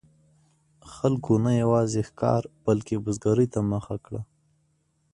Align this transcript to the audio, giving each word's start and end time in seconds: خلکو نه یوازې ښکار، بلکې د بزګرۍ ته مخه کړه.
خلکو 0.93 1.33
نه 1.45 1.51
یوازې 1.63 2.01
ښکار، 2.09 2.41
بلکې 2.65 2.95
د 2.97 3.01
بزګرۍ 3.05 3.47
ته 3.53 3.59
مخه 3.71 3.95
کړه. 4.05 4.21